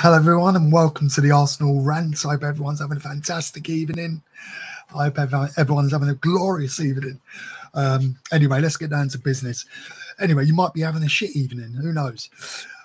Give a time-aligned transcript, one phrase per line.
[0.00, 2.24] Hello, everyone, and welcome to the Arsenal rant.
[2.24, 4.22] I hope everyone's having a fantastic evening.
[4.94, 7.20] I hope everyone's having a glorious evening.
[7.74, 9.66] Um, anyway, let's get down to business.
[10.20, 11.72] Anyway, you might be having a shit evening.
[11.72, 12.30] Who knows?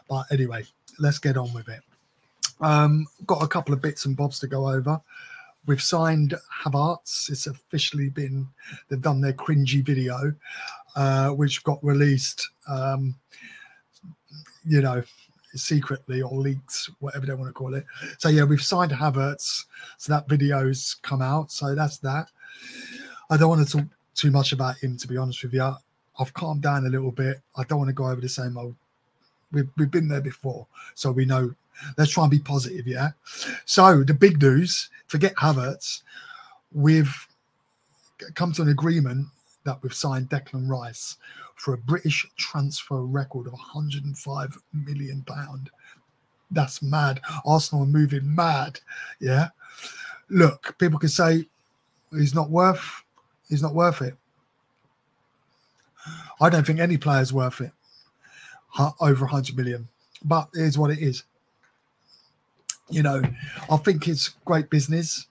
[0.10, 0.64] But anyway,
[0.98, 1.82] let's get on with it.
[2.62, 5.00] Um, got a couple of bits and bobs to go over.
[5.68, 6.34] We've signed
[6.64, 7.30] Havertz.
[7.30, 8.48] It's officially been,
[8.90, 10.34] they've done their cringy video,
[10.96, 13.14] uh, which got released, um,
[14.66, 15.04] you know,
[15.56, 17.86] secretly or leaked, whatever they want to call it.
[18.18, 19.66] So yeah, we've signed Havertz.
[19.98, 21.52] So that video's come out.
[21.52, 22.30] So that's that.
[23.30, 25.74] I don't want to talk too much about him, to be honest with you.
[26.20, 27.42] I've calmed down a little bit.
[27.56, 28.76] I don't want to go over the same old.
[29.52, 31.54] We've, we've been there before, so we know.
[31.98, 33.10] Let's try and be positive, yeah.
[33.66, 36.02] So the big news: forget Havertz.
[36.72, 37.28] We've
[38.36, 39.28] come to an agreement
[39.64, 41.18] that we've signed Declan Rice
[41.56, 45.70] for a British transfer record of 105 million pound.
[46.52, 47.22] That's mad.
[47.46, 48.80] Arsenal are moving mad.
[49.20, 49.50] Yeah.
[50.30, 51.48] Look, people can say
[52.12, 53.04] he's not worth
[53.50, 54.16] he's not worth it.
[56.42, 57.72] I don't think any player is worth it.
[59.00, 59.88] Over 100 million.
[60.24, 61.24] But here's what it is.
[62.90, 63.22] You know,
[63.70, 65.28] I think it's great business.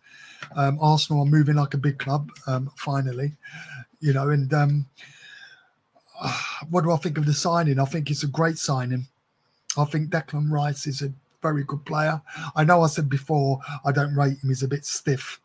[0.55, 3.33] Um, Arsenal are moving like a big club, um, finally.
[4.01, 4.87] You know, and um,
[6.71, 7.79] what do I think of the signing?
[7.79, 9.07] I think it's a great signing.
[9.77, 12.23] I think Declan Rice is a very good player.
[12.55, 15.41] I know I said before I don't rate him; he's a bit stiff,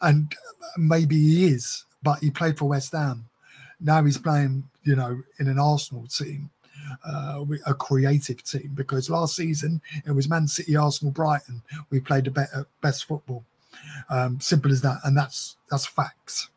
[0.00, 0.34] and
[0.76, 1.84] maybe he is.
[2.02, 3.28] But he played for West Ham.
[3.80, 6.50] Now he's playing, you know, in an Arsenal team,
[7.06, 8.72] uh, a creative team.
[8.74, 11.62] Because last season it was Man City, Arsenal, Brighton.
[11.90, 13.44] We played the better, best football.
[14.10, 16.48] Um, simple as that, and that's that's facts.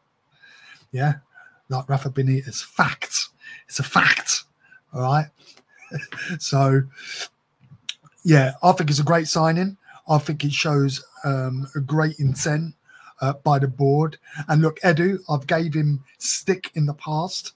[0.91, 1.15] Yeah,
[1.69, 3.29] like Rafa Benitez, facts.
[3.67, 4.43] It's a fact.
[4.93, 5.27] All right.
[6.39, 6.83] so,
[8.23, 9.77] yeah, I think it's a great signing.
[10.07, 12.75] I think it shows um, a great intent
[13.21, 14.17] uh, by the board.
[14.47, 17.53] And look, Edu, I've gave him stick in the past,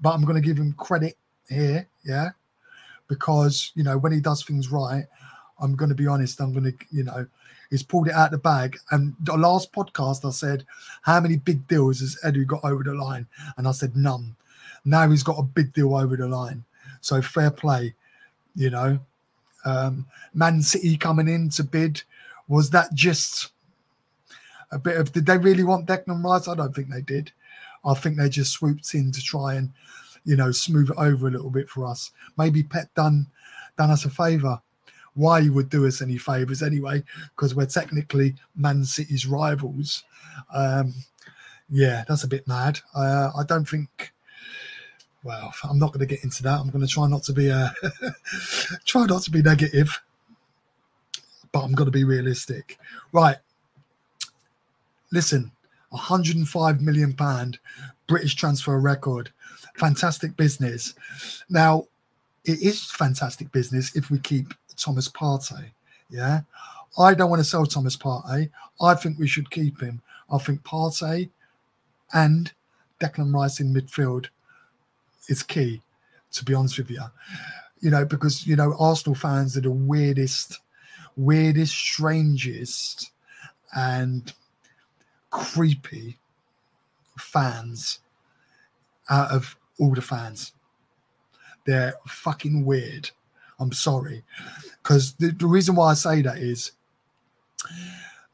[0.00, 1.16] but I'm going to give him credit
[1.48, 1.88] here.
[2.04, 2.30] Yeah,
[3.08, 5.04] because you know when he does things right,
[5.60, 6.40] I'm going to be honest.
[6.40, 7.26] I'm going to, you know,
[7.70, 8.78] he's pulled it out the bag.
[8.90, 10.64] And the last podcast, I said,
[11.02, 13.26] how many big deals has Edu got over the line?
[13.56, 14.36] And I said none.
[14.84, 16.64] Now he's got a big deal over the line.
[17.00, 17.94] So fair play,
[18.54, 18.98] you know.
[19.64, 22.02] Um, Man City coming in to bid,
[22.46, 23.50] was that just
[24.70, 26.48] a bit of, did they really want Declan Rice?
[26.48, 27.32] I don't think they did.
[27.84, 29.72] I think they just swooped in to try and,
[30.24, 32.10] you know, smooth it over a little bit for us.
[32.36, 33.26] Maybe Pep done
[33.76, 34.60] done us a favour.
[35.14, 37.02] Why he would do us any favours anyway,
[37.34, 40.04] because we're technically Man City's rivals.
[40.52, 40.94] Um,
[41.68, 42.78] yeah, that's a bit mad.
[42.94, 44.12] Uh, I don't think
[45.24, 46.60] well, I'm not going to get into that.
[46.60, 47.70] I'm going to try not to be uh,
[48.84, 50.00] try not to be negative,
[51.52, 52.78] but I'm going to be realistic.
[53.12, 53.36] Right.
[55.10, 55.50] Listen,
[55.90, 57.58] 105 million pound
[58.06, 59.30] British transfer record.
[59.76, 60.94] Fantastic business.
[61.48, 61.86] Now,
[62.44, 65.70] it is fantastic business if we keep Thomas Partey.
[66.10, 66.40] Yeah.
[66.98, 68.50] I don't want to sell Thomas Partey.
[68.80, 70.00] I think we should keep him.
[70.30, 71.30] I think Partey
[72.12, 72.52] and
[73.00, 74.26] Declan Rice in midfield
[75.28, 75.82] is key,
[76.32, 77.02] to be honest with you.
[77.80, 80.60] You know, because you know, Arsenal fans are the weirdest,
[81.16, 83.10] weirdest, strangest,
[83.74, 84.32] and
[85.30, 86.18] creepy
[87.18, 88.00] fans
[89.10, 90.52] out of all the fans.
[91.66, 93.10] They're fucking weird.
[93.60, 94.24] I'm sorry.
[94.82, 96.72] Because the, the reason why I say that is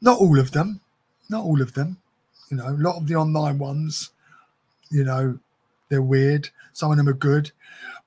[0.01, 0.81] not all of them,
[1.29, 1.97] not all of them.
[2.49, 4.11] You know, a lot of the online ones,
[4.91, 5.39] you know,
[5.89, 6.49] they're weird.
[6.75, 7.53] Some of them are good,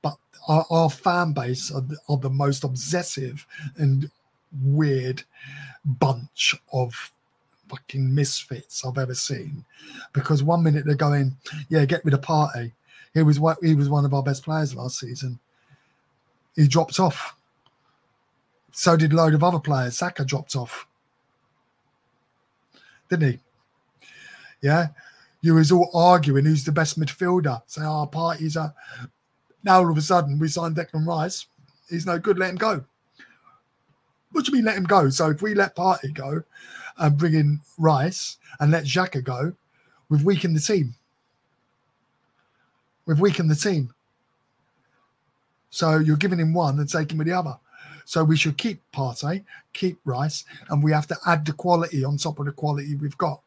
[0.02, 3.46] but our, our fan base are the, are the most obsessive
[3.78, 4.10] and
[4.62, 5.22] weird
[5.86, 7.10] bunch of
[7.70, 9.64] fucking misfits I've ever seen.
[10.12, 11.34] Because one minute they're going,
[11.70, 12.72] "Yeah, get rid of Partey."
[13.14, 15.38] He was what he was one of our best players last season.
[16.54, 17.36] He dropped off.
[18.72, 19.96] So did a load of other players.
[19.96, 20.86] Saka dropped off,
[23.08, 23.38] didn't he?
[24.60, 24.88] Yeah
[25.40, 27.62] you was all arguing who's the best midfielder.
[27.66, 28.74] Say, ah, our oh, parties are.
[29.62, 31.46] Now all of a sudden we signed Declan Rice.
[31.88, 32.38] He's no good.
[32.38, 32.84] Let him go.
[34.32, 35.08] What do you mean let him go?
[35.10, 36.42] So if we let Partey go
[36.98, 39.54] and bring in Rice and let Xhaka go,
[40.08, 40.94] we've weakened the team.
[43.06, 43.94] We've weakened the team.
[45.70, 47.56] So you're giving him one and taking with the other.
[48.04, 52.16] So we should keep Partey, keep Rice, and we have to add the quality on
[52.16, 53.40] top of the quality we've got.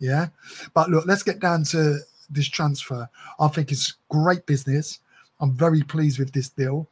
[0.00, 0.28] Yeah.
[0.74, 1.98] But look, let's get down to
[2.30, 3.08] this transfer.
[3.38, 4.98] I think it's great business.
[5.40, 6.88] I'm very pleased with this deal.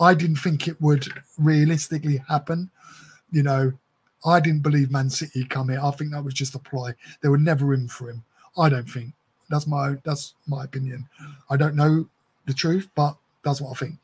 [0.00, 1.06] I didn't think it would
[1.38, 2.70] realistically happen.
[3.30, 3.72] You know,
[4.26, 5.80] I didn't believe Man City come here.
[5.82, 6.94] I think that was just a ploy.
[7.22, 8.24] They were never in for him.
[8.58, 9.12] I don't think.
[9.50, 11.08] That's my that's my opinion.
[11.50, 12.08] I don't know
[12.46, 13.98] the truth, but that's what I think.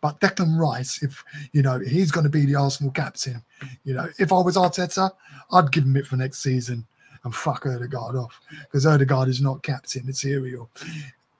[0.00, 3.42] But Declan Rice, if you know, he's going to be the Arsenal captain.
[3.84, 5.10] You know, if I was Arteta,
[5.52, 6.86] I'd give him it for next season
[7.26, 10.70] and fuck Odegaard off because Odegaard is not captain material.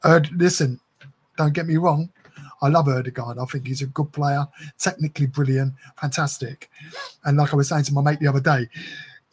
[0.05, 0.81] Erd, listen,
[1.39, 2.11] don't get me wrong.
[2.61, 3.39] I love Odegaard.
[3.39, 4.47] I think he's a good player,
[4.79, 6.69] technically brilliant, fantastic.
[7.25, 8.69] And like I was saying to my mate the other day,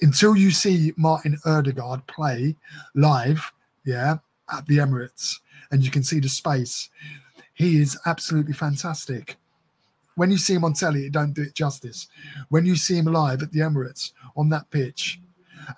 [0.01, 2.55] until you see Martin Odegaard play
[2.93, 3.51] live,
[3.83, 4.17] yeah,
[4.55, 5.39] at the Emirates,
[5.71, 6.91] and you can see the space,
[7.55, 9.37] he is absolutely fantastic.
[10.15, 12.07] When you see him on telly, it don't do it justice.
[12.49, 15.19] When you see him live at the Emirates on that pitch,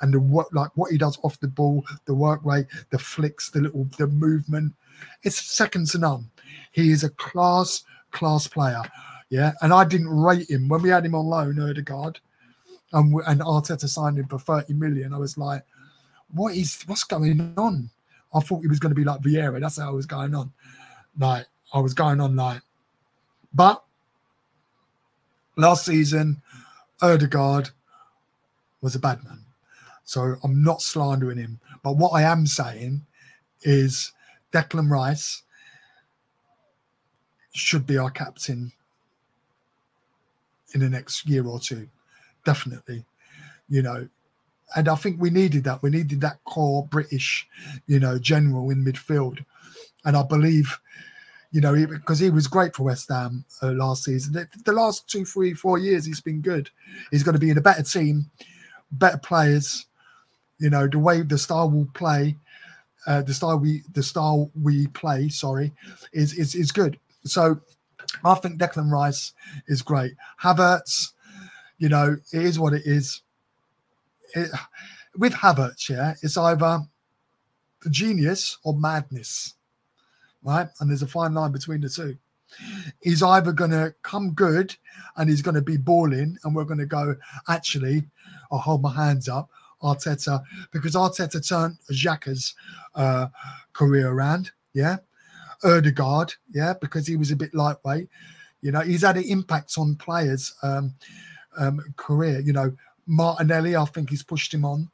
[0.02, 3.50] and the what like what he does off the ball, the work rate, the flicks,
[3.50, 4.74] the little the movement,
[5.24, 6.30] it's second to none.
[6.72, 8.82] He is a class class player.
[9.30, 12.20] Yeah, and I didn't rate him when we had him on loan, Odegaard,
[12.94, 15.14] and and Arteta signed him for thirty million.
[15.14, 15.64] I was like,
[16.34, 17.90] what is what's going on?
[18.34, 19.60] I thought he was going to be like Vieira.
[19.60, 20.52] That's how I was going on.
[21.18, 22.62] Like I was going on like,
[23.54, 23.84] but
[25.56, 26.42] last season,
[27.02, 27.70] Odegaard
[28.82, 29.44] was a bad man.
[30.06, 31.60] So I'm not slandering him.
[31.84, 33.06] But what I am saying
[33.63, 34.13] is
[34.52, 35.44] Declan Rice
[37.54, 38.72] should be our captain
[40.74, 41.88] in the next year or two.
[42.46, 43.06] Definitely.
[43.68, 44.07] You know,
[44.75, 45.81] and I think we needed that.
[45.81, 47.48] We needed that core British,
[47.88, 49.44] you know, general in midfield.
[50.04, 50.80] And I believe,
[51.51, 54.34] you know, because he, he, was great for West Ham uh, last season.
[54.34, 56.69] The, the, last two, three, four years, he's been good.
[57.10, 58.30] He's going to be in a better team,
[58.92, 59.86] better players,
[60.60, 62.36] you know the way the style will play,
[63.07, 65.74] uh, the style we the style we play, sorry,
[66.13, 67.00] is is is good.
[67.25, 67.60] So
[68.24, 69.34] I think Declan Rice
[69.68, 70.13] is great.
[70.42, 71.13] Havertz,
[71.78, 73.22] you know, it is what it is.
[74.34, 74.50] It,
[75.18, 76.81] with Havertz, yeah, it's either
[77.84, 79.54] the genius or madness,
[80.44, 80.68] right?
[80.80, 82.18] And there's a fine line between the two.
[83.01, 84.75] He's either going to come good
[85.18, 87.16] and he's going to be balling, and we're going to go,
[87.48, 88.06] actually,
[88.51, 89.50] I'll hold my hands up,
[89.81, 90.42] Arteta
[90.72, 92.56] because Arteta turned Xhaka's
[92.95, 93.27] uh,
[93.74, 94.51] career around.
[94.74, 94.98] Yeah.
[95.63, 98.10] Odegaard, yeah, because he was a bit lightweight.
[98.62, 100.94] You know, he's had an impact on players' um,
[101.57, 102.39] um, career.
[102.39, 102.75] You know,
[103.07, 104.89] Martinelli, I think he's pushed him on.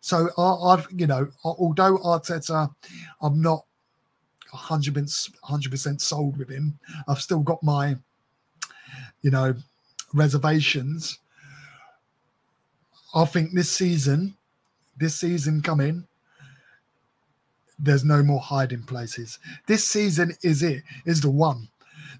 [0.00, 2.74] So I, have you know, although Arteta,
[3.20, 3.64] I'm not
[4.50, 4.94] 100
[5.70, 6.78] percent sold with him.
[7.06, 7.96] I've still got my,
[9.22, 9.54] you know,
[10.14, 11.18] reservations.
[13.14, 14.36] I think this season,
[14.96, 16.06] this season coming,
[17.78, 19.38] there's no more hiding places.
[19.66, 21.68] This season is it, is the one.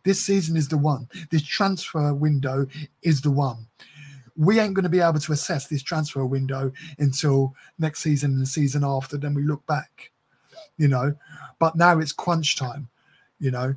[0.04, 1.08] This season is the one.
[1.30, 2.66] This transfer window
[3.02, 3.66] is the one.
[4.36, 8.40] We ain't going to be able to assess this transfer window until next season and
[8.40, 9.18] the season after.
[9.18, 10.10] Then we look back,
[10.78, 11.14] you know.
[11.58, 12.88] But now it's crunch time,
[13.38, 13.74] you know.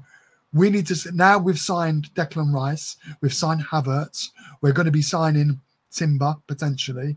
[0.53, 4.29] We need to now we've signed Declan Rice, we've signed Havertz,
[4.61, 5.59] we're going to be signing
[5.93, 7.15] Timber potentially.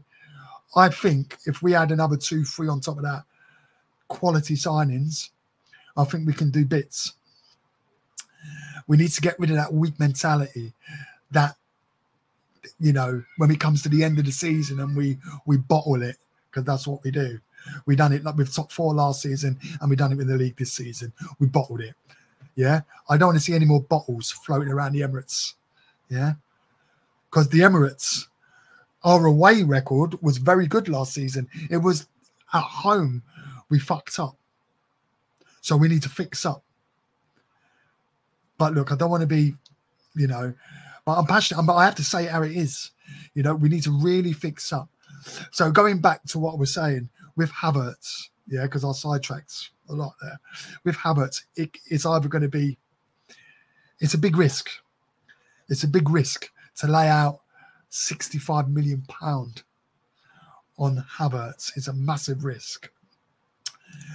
[0.75, 3.25] I think if we add another two, three on top of that,
[4.08, 5.30] quality signings,
[5.97, 7.14] I think we can do bits.
[8.87, 10.73] We need to get rid of that weak mentality
[11.30, 11.56] that
[12.78, 16.02] you know when it comes to the end of the season and we we bottle
[16.02, 16.16] it
[16.50, 17.38] because that's what we do.
[17.85, 20.37] We done it like with top four last season and we done it with the
[20.37, 21.12] league this season.
[21.38, 21.95] We bottled it.
[22.54, 25.54] Yeah, I don't want to see any more bottles floating around the Emirates.
[26.09, 26.35] Yeah,
[27.28, 28.26] because the Emirates
[29.06, 31.48] our away record was very good last season.
[31.70, 32.08] It was
[32.52, 33.22] at home
[33.70, 34.36] we fucked up.
[35.60, 36.64] So we need to fix up.
[38.58, 39.54] But look, I don't want to be,
[40.16, 40.52] you know,
[41.04, 41.62] but I'm passionate.
[41.62, 42.90] But I have to say how it is.
[43.34, 44.88] You know, we need to really fix up.
[45.52, 49.92] So going back to what I was saying with Havertz, yeah, because our sidetracks a
[49.92, 50.40] lot there.
[50.84, 52.76] With Havertz, it, it's either going to be,
[54.00, 54.68] it's a big risk.
[55.68, 57.40] It's a big risk to lay out
[57.88, 59.62] 65 million pound
[60.78, 62.90] on Havertz is a massive risk.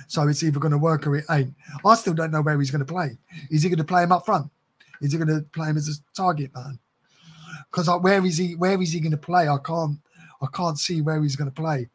[0.08, 1.54] So it's either going to work or it ain't.
[1.86, 3.18] I still don't know where he's going to play.
[3.50, 4.52] Is he going to play him up front?
[5.02, 6.78] Is he going to play him as a target man?
[7.70, 8.56] Because like, where is he?
[8.56, 9.48] Where is he going to play?
[9.48, 9.98] I can't.
[10.42, 11.90] I can't see where he's going to play.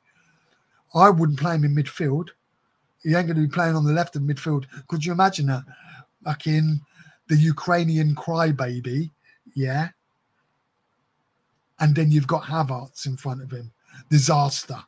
[0.95, 2.29] I wouldn't play him in midfield.
[3.03, 4.67] He ain't going to be playing on the left of midfield.
[4.89, 5.65] Could you imagine that?
[6.23, 6.81] Back in
[7.29, 9.11] the Ukrainian crybaby,
[9.55, 9.89] yeah,
[11.79, 13.73] and then you've got Havertz in front of him.
[14.11, 14.79] Disaster.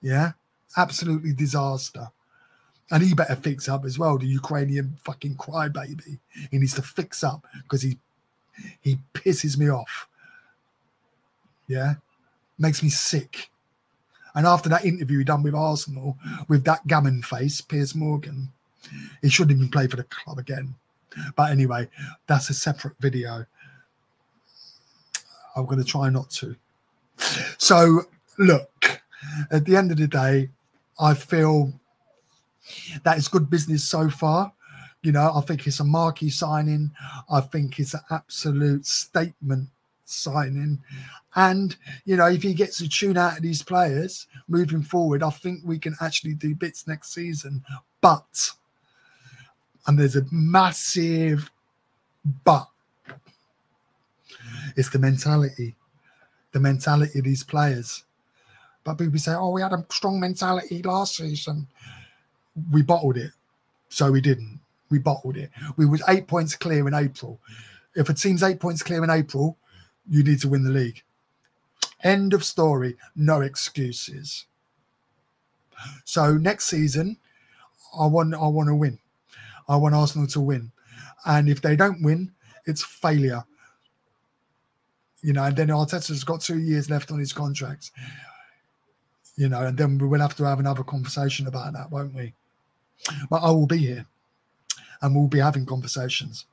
[0.00, 0.32] Yeah,
[0.76, 2.10] absolutely disaster.
[2.90, 4.18] And he better fix up as well.
[4.18, 6.18] The Ukrainian fucking crybaby.
[6.50, 7.98] He needs to fix up because he
[8.80, 10.08] he pisses me off.
[11.66, 11.94] Yeah,
[12.58, 13.50] makes me sick.
[14.34, 16.16] And after that interview he done with Arsenal
[16.48, 18.52] with that gammon face, Piers Morgan,
[19.22, 20.74] he shouldn't even play for the club again.
[21.34, 21.88] But anyway,
[22.26, 23.46] that's a separate video.
[25.56, 26.54] I'm going to try not to.
[27.58, 28.02] So,
[28.38, 29.00] look,
[29.50, 30.50] at the end of the day,
[31.00, 31.72] I feel
[33.04, 34.52] that it's good business so far.
[35.02, 36.90] You know, I think it's a marquee signing.
[37.30, 39.68] I think it's an absolute statement
[40.04, 40.82] signing.
[41.36, 45.30] And, you know, if he gets a tune out of these players moving forward, I
[45.30, 47.62] think we can actually do bits next season.
[48.00, 48.52] But,
[49.86, 51.50] and there's a massive
[52.44, 52.68] but,
[54.76, 55.76] it's the mentality,
[56.52, 58.04] the mentality of these players.
[58.84, 61.66] But people say, oh, we had a strong mentality last season.
[62.70, 63.32] We bottled it.
[63.88, 64.60] So we didn't.
[64.90, 65.50] We bottled it.
[65.76, 67.40] We was eight points clear in April.
[67.94, 69.56] If a team's eight points clear in April,
[70.08, 71.02] you need to win the league.
[72.02, 72.96] End of story.
[73.16, 74.46] No excuses.
[76.04, 77.18] So next season,
[77.98, 78.98] I want I want to win.
[79.68, 80.72] I want Arsenal to win.
[81.24, 82.32] And if they don't win,
[82.66, 83.44] it's failure.
[85.22, 87.90] You know, and then Arteta's got two years left on his contract.
[89.36, 92.32] You know, and then we will have to have another conversation about that, won't we?
[93.28, 94.06] But I will be here
[95.02, 96.46] and we'll be having conversations.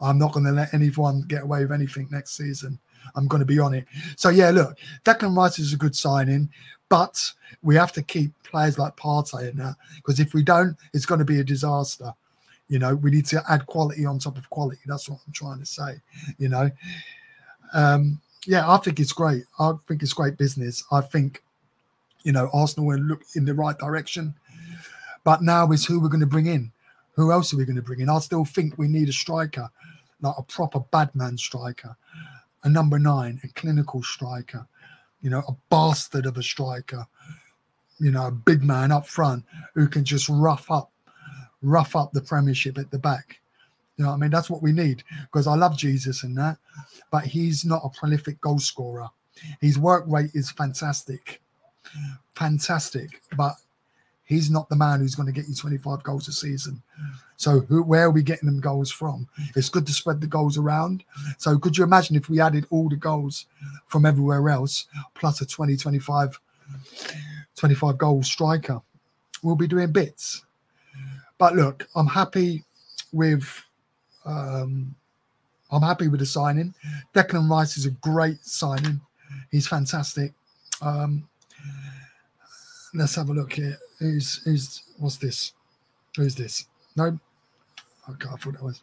[0.00, 2.78] I'm not going to let anyone get away with anything next season.
[3.14, 3.86] I'm going to be on it.
[4.16, 6.50] So yeah, look, Declan Rice is a good signing,
[6.88, 11.06] but we have to keep players like Partey in that because if we don't, it's
[11.06, 12.12] going to be a disaster.
[12.68, 14.80] You know, we need to add quality on top of quality.
[14.86, 16.00] That's what I'm trying to say.
[16.38, 16.70] You know,
[17.72, 19.44] um, yeah, I think it's great.
[19.58, 20.84] I think it's great business.
[20.90, 21.42] I think,
[22.22, 24.34] you know, Arsenal will look in the right direction.
[25.24, 26.72] But now is who we're going to bring in.
[27.14, 28.08] Who else are we going to bring in?
[28.08, 29.68] I still think we need a striker,
[30.22, 31.96] like a proper badman striker
[32.62, 34.66] a number nine, a clinical striker,
[35.22, 37.06] you know, a bastard of a striker,
[37.98, 40.90] you know, a big man up front who can just rough up,
[41.62, 43.39] rough up the Premiership at the back.
[44.00, 46.56] You know, I mean, that's what we need because I love Jesus and that,
[47.12, 49.08] but he's not a prolific goal scorer.
[49.60, 51.40] His work rate is fantastic,
[52.34, 53.54] fantastic, but
[54.30, 56.80] He's not the man who's going to get you 25 goals a season.
[57.36, 59.26] So who, where are we getting them goals from?
[59.56, 61.02] It's good to spread the goals around.
[61.38, 63.46] So could you imagine if we added all the goals
[63.86, 66.38] from everywhere else plus a 20, 25,
[67.56, 68.80] 25 goal striker?
[69.42, 70.44] We'll be doing bits.
[71.36, 72.62] But look, I'm happy
[73.10, 73.64] with
[74.24, 74.94] um,
[75.70, 76.74] I'm happy with the signing.
[77.14, 79.00] Declan Rice is a great signing.
[79.50, 80.32] He's fantastic.
[80.82, 81.28] Um,
[82.94, 83.78] let's have a look here.
[83.98, 85.52] Who's who's what's this?
[86.16, 86.66] Who's this?
[86.96, 87.18] No,
[88.08, 88.82] okay, I thought that was.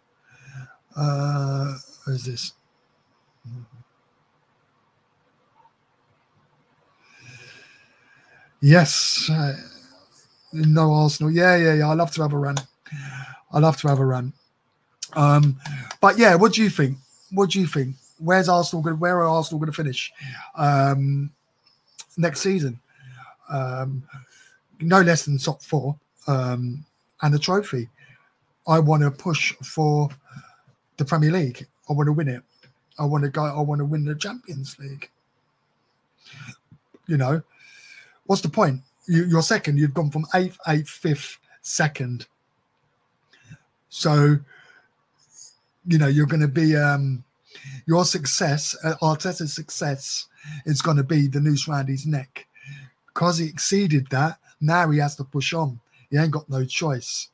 [0.95, 2.53] Uh, who's this?
[8.61, 9.55] Yes, uh,
[10.51, 11.31] no Arsenal.
[11.31, 11.89] Yeah, yeah, yeah.
[11.89, 12.57] I love to have a run.
[13.51, 14.33] I love to have a run.
[15.13, 15.59] Um,
[16.01, 16.97] but yeah, what do you think?
[17.31, 17.95] What do you think?
[18.19, 18.99] Where's Arsenal going?
[18.99, 20.11] Where are Arsenal going to finish
[20.55, 21.31] um,
[22.17, 22.79] next season?
[23.49, 24.03] Um,
[24.79, 25.97] no less than top four
[26.27, 26.85] um,
[27.21, 27.89] and a trophy.
[28.67, 30.09] I want to push for
[30.97, 31.65] the Premier League.
[31.89, 32.43] I want to win it.
[32.99, 33.43] I want to go.
[33.43, 35.09] I want to win the Champions League.
[37.07, 37.41] You know,
[38.25, 38.81] what's the point?
[39.07, 39.77] You, are second.
[39.77, 42.27] You've gone from eighth, eighth, fifth, second.
[43.89, 44.37] So,
[45.87, 47.23] you know, you're going to be um,
[47.85, 48.75] your success.
[48.83, 50.27] Uh, Arteta's success
[50.65, 52.47] is going to be the noose around his neck
[53.07, 55.79] because he exceeded that now he has to push on.
[56.09, 57.29] He ain't got no choice.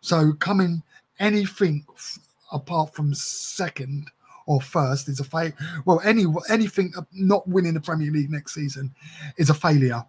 [0.00, 0.82] So coming
[1.18, 2.18] anything f-
[2.52, 4.10] apart from second
[4.46, 5.52] or first is a fail.
[5.84, 8.94] Well, any anything not winning the Premier League next season
[9.36, 10.04] is a failure.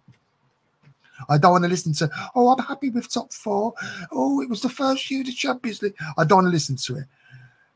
[1.28, 3.74] I don't want to listen to, oh, I'm happy with top four.
[4.10, 5.94] Oh, it was the first year of the Champions League.
[6.18, 7.04] I don't want to listen to it.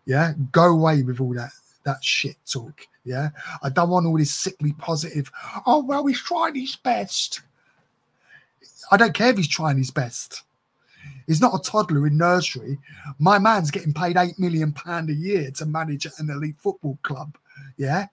[0.06, 1.50] Yeah, go away with all that
[1.84, 2.86] that shit talk.
[3.04, 3.30] Yeah,
[3.62, 5.30] I don't want all this sickly positive.
[5.66, 7.42] Oh well, he's trying his best.
[8.90, 10.42] I don't care if he's trying his best.
[11.26, 12.78] He's not a toddler in nursery.
[13.18, 17.36] My man's getting paid eight million pound a year to manage an elite football club.
[17.76, 18.06] Yeah,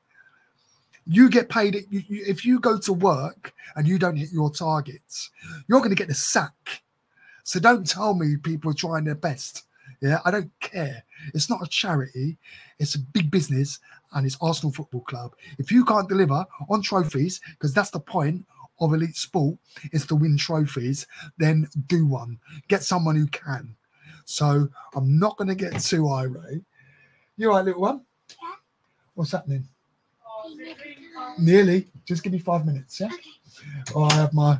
[1.05, 5.29] you get paid if you go to work and you don't hit your targets,
[5.67, 6.81] you're going to get the sack.
[7.43, 9.63] So don't tell me people are trying their best.
[10.03, 11.01] Yeah, I don't care.
[11.33, 12.37] It's not a charity.
[12.77, 13.79] It's a big business,
[14.11, 15.33] and it's Arsenal Football Club.
[15.59, 18.45] If you can't deliver on trophies, because that's the point
[18.81, 19.55] of elite sport
[19.93, 21.07] is to win trophies,
[21.37, 22.37] then do one.
[22.67, 23.77] Get someone who can.
[24.25, 26.63] So I'm not going to get too irate.
[27.37, 28.01] You all right, little one?
[28.29, 28.55] Yeah.
[29.13, 29.65] What's happening?
[31.39, 31.87] Nearly.
[32.03, 33.09] Just give me five minutes, yeah?
[33.95, 34.59] Oh, I have my,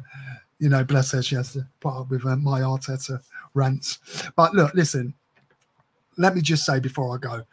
[0.60, 3.22] you know, bless her, she has to put up with uh, my Arteta
[3.54, 4.00] rants.
[4.38, 5.14] But look, listen,
[6.18, 7.44] let me just say before I go,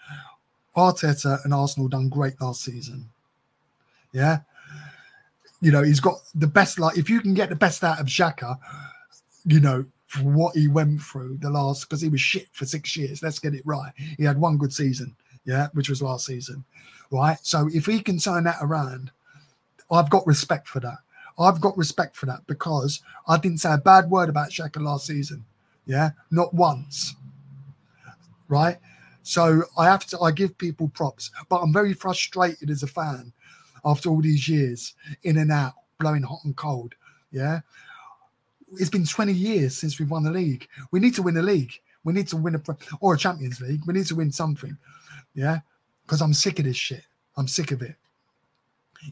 [0.76, 3.10] Arteta and Arsenal done great last season.
[4.12, 4.40] Yeah.
[5.60, 8.06] You know, he's got the best, like, if you can get the best out of
[8.06, 8.58] Xhaka,
[9.44, 12.96] you know, for what he went through the last, because he was shit for six
[12.96, 13.22] years.
[13.22, 13.92] Let's get it right.
[14.16, 15.14] He had one good season,
[15.44, 16.64] yeah, which was last season,
[17.10, 17.38] right?
[17.42, 19.10] So if he can turn that around,
[19.90, 20.98] I've got respect for that.
[21.38, 25.06] I've got respect for that because I didn't say a bad word about Xhaka last
[25.06, 25.44] season.
[25.86, 27.14] Yeah, not once.
[28.50, 28.78] Right.
[29.22, 33.32] So I have to, I give people props, but I'm very frustrated as a fan
[33.84, 36.94] after all these years in and out, blowing hot and cold.
[37.30, 37.60] Yeah.
[38.72, 40.66] It's been 20 years since we've won the league.
[40.90, 41.72] We need to win the league.
[42.02, 42.62] We need to win a,
[43.00, 43.82] or a Champions League.
[43.86, 44.76] We need to win something.
[45.34, 45.60] Yeah.
[46.04, 47.04] Because I'm sick of this shit.
[47.36, 47.94] I'm sick of it.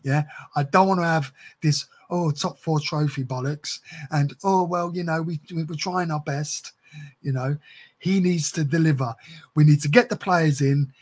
[0.02, 0.25] Yeah.
[0.57, 3.78] I don't want to have this, oh, top four trophy bollocks.
[4.11, 6.73] And, oh, well, you know, we, we were trying our best.
[7.21, 7.57] You know,
[7.99, 9.14] he needs to deliver.
[9.55, 10.93] We need to get the players in,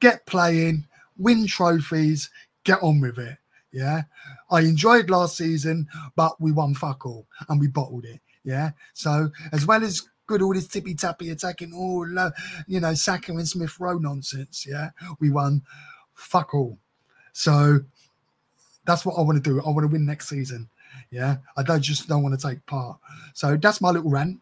[0.00, 0.86] get playing,
[1.18, 2.30] win trophies,
[2.64, 3.36] get on with it.
[3.72, 4.02] Yeah.
[4.50, 8.20] I enjoyed last season, but we won fuck all and we bottled it.
[8.42, 8.70] Yeah.
[8.94, 12.30] So as well as good all this tippy tappy attacking oh, all
[12.68, 14.64] you know Saka and Smith Rowe nonsense.
[14.66, 15.62] Yeah, we won
[16.14, 16.78] fuck all.
[17.32, 17.80] So
[18.86, 19.60] that's what I want to do.
[19.60, 20.68] I want to win next season.
[21.10, 22.98] Yeah, I don't just don't want to take part.
[23.34, 24.40] So that's my little rant.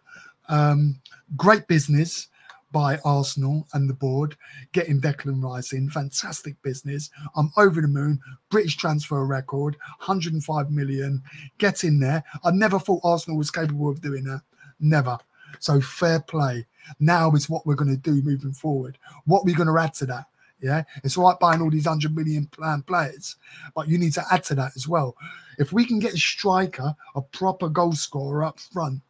[0.48, 1.00] Um,
[1.36, 2.28] great business
[2.72, 4.36] by Arsenal and the board
[4.72, 5.88] getting Declan Rice in.
[5.90, 7.10] Fantastic business.
[7.36, 8.20] I'm over the moon.
[8.50, 11.22] British transfer record, 105 million.
[11.58, 12.24] Get in there.
[12.44, 14.42] I never thought Arsenal was capable of doing that.
[14.80, 15.18] Never.
[15.60, 16.66] So fair play.
[17.00, 18.98] Now is what we're going to do moving forward.
[19.24, 20.26] What we're going to add to that.
[20.60, 23.36] Yeah, it's all right buying all these hundred million plan players,
[23.76, 25.16] but you need to add to that as well.
[25.56, 29.00] If we can get a striker, a proper goal scorer up front,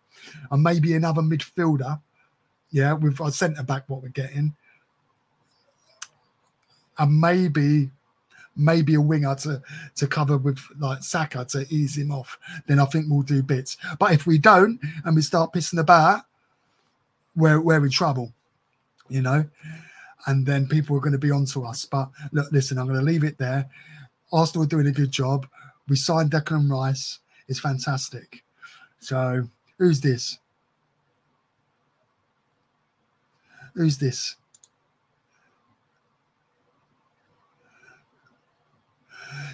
[0.50, 2.00] and maybe another midfielder,
[2.70, 4.54] yeah, with our centre back, what we're getting,
[6.98, 7.90] and maybe
[8.58, 9.62] maybe a winger to
[9.94, 13.76] to cover with like Saka to ease him off, then I think we'll do bits.
[13.98, 16.22] But if we don't and we start pissing about,
[17.36, 18.32] we're we're in trouble,
[19.08, 19.44] you know.
[20.26, 21.84] And then people are going to be onto us.
[21.84, 23.70] But look, listen, I'm going to leave it there.
[24.32, 25.46] Arsenal are doing a good job.
[25.88, 27.20] We signed Declan Rice.
[27.46, 28.44] It's fantastic.
[28.98, 30.38] So who's this?
[33.74, 34.36] Who's this?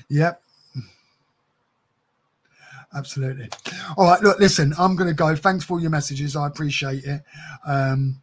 [0.09, 0.41] Yep.
[2.95, 3.49] Absolutely.
[3.97, 4.21] All right.
[4.23, 5.35] Look, listen, I'm going to go.
[5.35, 6.37] Thanks for all your messages.
[6.37, 7.23] I appreciate it.
[7.67, 8.23] Um,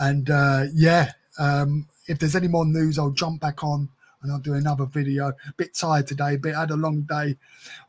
[0.00, 3.88] and uh, yeah, um, if there's any more news, I'll jump back on
[4.22, 5.28] and I'll do another video.
[5.28, 7.36] A bit tired today, but I had a long day.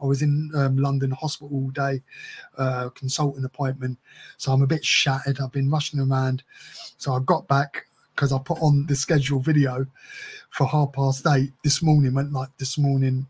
[0.01, 2.01] I was in um, London hospital all day,
[2.57, 3.97] uh, consulting appointment.
[4.37, 5.39] So I'm a bit shattered.
[5.39, 6.43] I've been rushing around.
[6.97, 9.85] So I got back because I put on the scheduled video
[10.49, 13.27] for half past eight this morning, went like this morning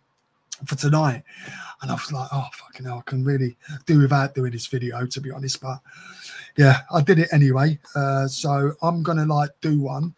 [0.66, 1.24] for tonight.
[1.82, 5.06] And I was like, oh, fucking hell, I can really do without doing this video,
[5.06, 5.62] to be honest.
[5.62, 5.80] But
[6.58, 7.80] yeah, I did it anyway.
[7.96, 10.16] Uh, so I'm going to like do one.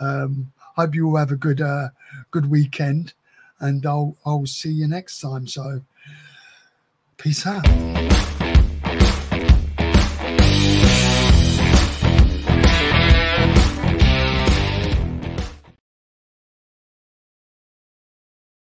[0.00, 1.88] Um, hope you all have a good, uh,
[2.30, 3.14] good weekend
[3.60, 5.46] and I'll, I'll see you next time.
[5.46, 5.82] So
[7.16, 7.66] peace out.